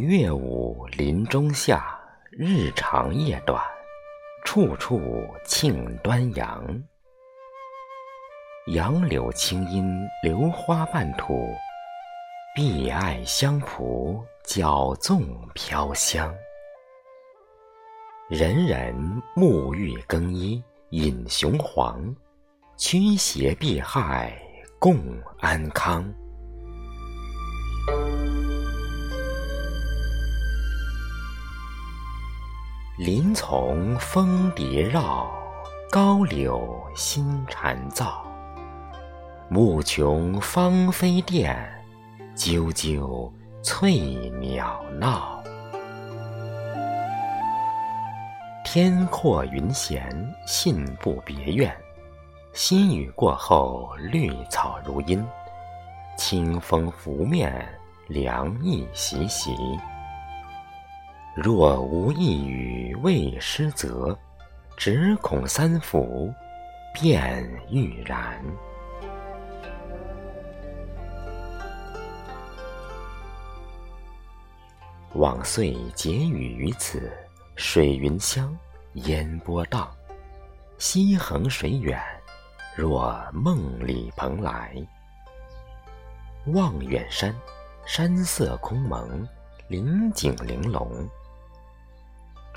[0.00, 3.62] 月午林中下，日长夜短，
[4.44, 4.98] 处处
[5.44, 6.64] 庆端阳。
[8.68, 9.84] 杨柳青阴
[10.22, 11.52] 流花半土，
[12.56, 15.22] 碧艾香蒲角纵
[15.54, 16.34] 飘香。
[18.30, 18.94] 人人
[19.36, 22.16] 沐浴更衣饮雄黄，
[22.78, 24.32] 驱邪避害
[24.78, 24.96] 共
[25.40, 26.10] 安康。
[33.02, 35.26] 林丛蜂蝶绕，
[35.90, 38.10] 高柳新蝉噪。
[39.48, 41.56] 暮琼芳菲殿，
[42.36, 43.32] 啾啾
[43.62, 43.96] 翠
[44.38, 45.42] 鸟闹。
[48.66, 50.06] 天阔云闲，
[50.46, 51.74] 信步别院。
[52.52, 55.26] 新雨过后，绿草如茵，
[56.18, 57.66] 清风拂面，
[58.08, 59.56] 凉意习习。
[61.36, 64.18] 若无一语为诗则，
[64.76, 66.32] 只恐三伏
[66.92, 68.42] 便欲然。
[75.14, 77.12] 往岁结语于此，
[77.54, 78.56] 水云香，
[78.94, 79.88] 烟波荡，
[80.78, 82.00] 溪横水远，
[82.76, 84.74] 若梦里蓬莱。
[86.46, 87.34] 望远山，
[87.86, 89.26] 山色空蒙，
[89.68, 91.08] 林景玲珑。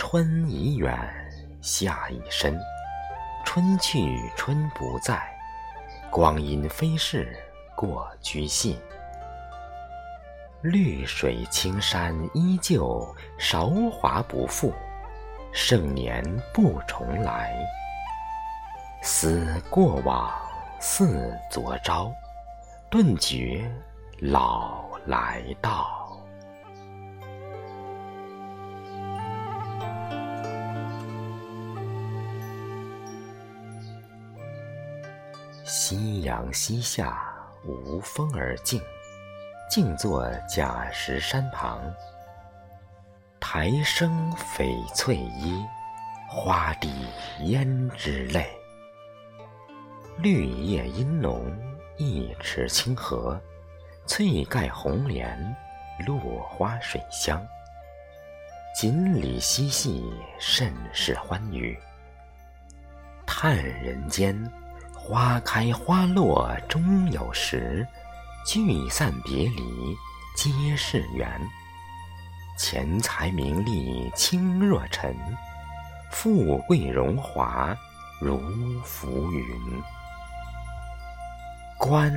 [0.05, 0.93] 春已远，
[1.61, 2.59] 夏已深，
[3.45, 5.17] 春去春不在，
[6.11, 7.33] 光阴飞逝
[7.73, 8.77] 过居信。
[10.61, 14.73] 绿水青山依旧，韶华不复，
[15.53, 16.21] 盛年
[16.53, 17.55] 不重来。
[19.01, 20.29] 思过往，
[20.81, 22.11] 似昨朝，
[22.89, 23.71] 顿觉
[24.19, 26.02] 老来到。
[35.65, 37.17] 夕阳西下，
[37.63, 38.81] 无风而静，
[39.69, 41.81] 静坐假石山旁。
[43.39, 45.63] 苔生翡翠衣，
[46.27, 46.91] 花滴
[47.39, 48.45] 胭脂泪。
[50.17, 51.49] 绿叶阴浓，
[51.97, 53.39] 一池清荷，
[54.05, 55.55] 翠盖红莲，
[56.05, 57.41] 落花水香。
[58.75, 61.79] 锦鲤嬉戏，甚是欢愉。
[63.25, 64.37] 叹人间。
[65.05, 67.85] 花开花落终有时，
[68.47, 69.97] 聚散别离
[70.33, 71.29] 皆是缘。
[72.57, 75.13] 钱财名利轻若尘，
[76.09, 77.75] 富贵荣华
[78.21, 78.39] 如
[78.85, 79.43] 浮云。
[81.77, 82.09] 官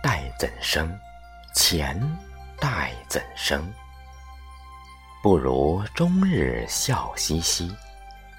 [0.00, 0.96] 待怎生？
[1.52, 2.00] 钱
[2.60, 3.60] 待怎生？
[5.24, 7.68] 不如终日笑嘻嘻，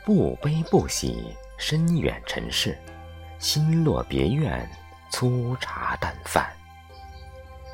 [0.05, 2.79] 不悲不喜，深远尘世。
[3.39, 4.69] 心落别院，
[5.09, 6.51] 粗茶淡饭，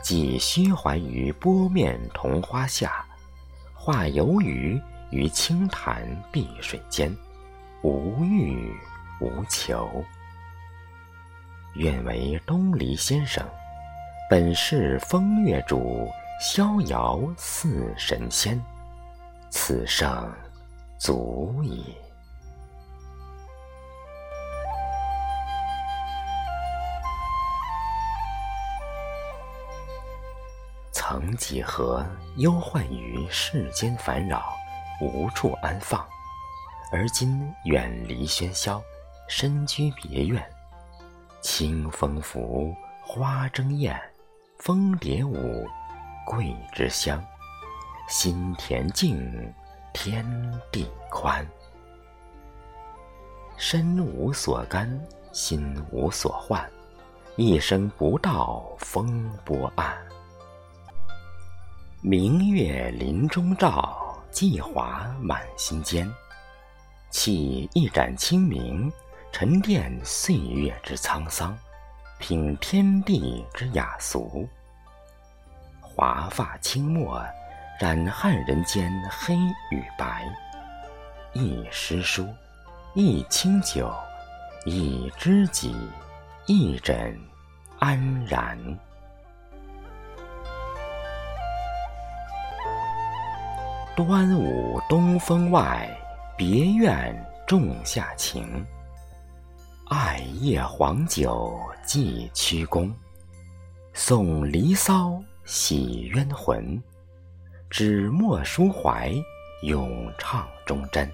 [0.03, 3.03] 寄虚怀于波面桐花下，
[3.73, 7.11] 化游鱼于清潭碧水间，
[7.81, 8.71] 无欲
[9.19, 9.89] 无求。
[11.73, 13.43] 愿为东篱先生，
[14.29, 16.07] 本是风月主，
[16.39, 18.63] 逍遥似神仙，
[19.49, 20.31] 此生
[20.99, 21.95] 足矣。
[31.07, 32.03] 曾几何
[32.37, 34.55] 忧患于世间烦扰，
[34.99, 36.03] 无处安放；
[36.91, 38.81] 而今远离喧嚣，
[39.29, 40.43] 身居别院，
[41.41, 42.73] 清风拂，
[43.03, 43.95] 花争艳，
[44.57, 45.67] 蜂蝶舞，
[46.25, 47.23] 桂枝香。
[48.07, 49.53] 心田静，
[49.93, 50.25] 天
[50.71, 51.47] 地宽。
[53.57, 54.89] 身无所干，
[55.31, 56.67] 心无所患，
[57.35, 59.95] 一生不到风波岸。
[62.07, 66.07] 明月林中照，季华满心间。
[67.11, 68.93] 沏一盏清明，
[69.31, 71.57] 沉淀岁月之沧桑，
[72.19, 74.47] 品天地之雅俗。
[75.81, 77.19] 华发清墨，
[77.81, 79.35] 染汉人间黑
[79.71, 80.31] 与白。
[81.33, 82.29] 一诗书，
[82.93, 83.91] 一清酒，
[84.63, 85.75] 一知己，
[86.45, 87.19] 一枕
[87.79, 88.55] 安然。
[93.95, 95.89] 端午东风外，
[96.37, 97.15] 别院
[97.47, 98.45] 仲夏晴。
[99.87, 102.93] 艾叶黄酒寄屈公，
[103.93, 106.77] 送离骚洗冤魂。
[107.69, 109.13] 纸墨抒怀，
[109.63, 111.09] 咏唱忠贞。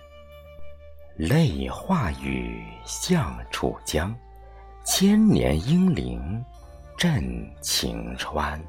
[1.17, 4.11] 泪化雨，向楚江，
[4.83, 6.43] 千年英灵
[6.97, 8.59] 震晴川。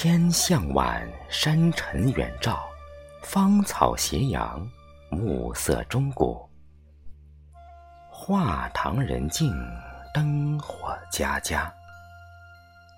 [0.00, 2.68] 天向晚，山尘远照，
[3.20, 4.64] 芳草斜阳，
[5.10, 6.48] 暮色中古。
[8.08, 9.52] 画堂人静，
[10.14, 11.74] 灯火家家。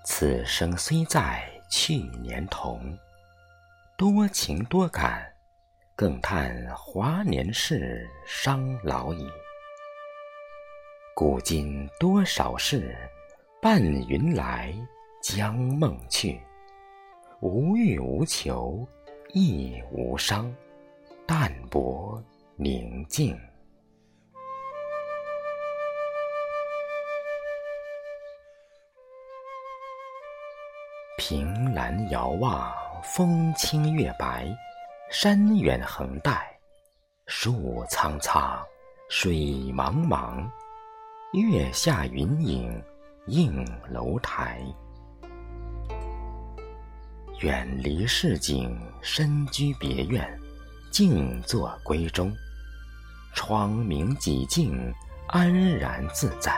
[0.05, 2.95] 此生虽在去年同，
[3.97, 5.27] 多情多感，
[5.95, 9.27] 更叹华年事，伤老矣。
[11.15, 12.95] 古今多少事，
[13.59, 14.71] 伴云来，
[15.23, 16.39] 将梦去。
[17.41, 18.87] 无欲无求，
[19.33, 20.55] 亦无伤，
[21.25, 22.23] 淡泊
[22.55, 23.35] 宁静。
[31.17, 32.71] 凭栏遥望，
[33.01, 34.47] 风清月白，
[35.09, 36.55] 山远横带，
[37.25, 38.63] 树苍苍，
[39.09, 39.33] 水
[39.73, 40.47] 茫茫，
[41.33, 42.79] 月下云影
[43.25, 44.61] 映楼台。
[47.41, 50.39] 远离市井，身居别院，
[50.91, 52.31] 静坐闺中。
[53.33, 54.93] 窗明几净，
[55.29, 56.53] 安然自在。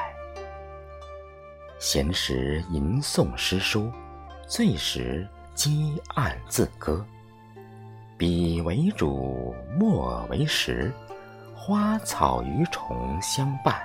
[1.80, 3.90] 闲时吟诵诗书，
[4.46, 5.26] 醉时
[5.56, 7.06] 积案自歌。
[8.18, 10.92] 笔为主，墨为食，
[11.56, 13.82] 花草鱼虫相伴，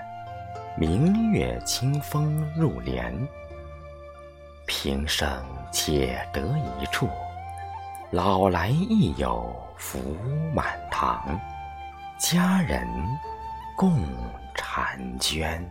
[0.77, 3.15] 明月清风入帘。
[4.69, 5.27] 平生
[5.73, 6.41] 且得
[6.79, 7.09] 一处，
[8.11, 9.99] 老来亦有福
[10.55, 11.41] 满堂，
[12.19, 12.87] 佳人
[13.75, 14.05] 共
[14.55, 15.69] 婵娟。